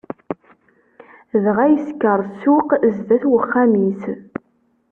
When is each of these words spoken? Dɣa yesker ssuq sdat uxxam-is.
Dɣa 1.43 1.65
yesker 1.71 2.19
ssuq 2.29 2.69
sdat 2.97 3.23
uxxam-is. 3.37 4.03